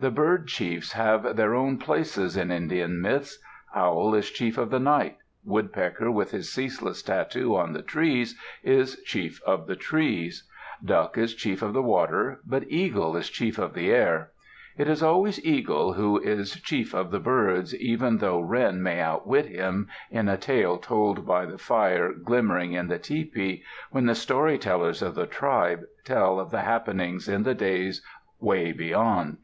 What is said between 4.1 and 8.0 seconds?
is chief of the night; Woodpecker, with his ceaseless tattoo on the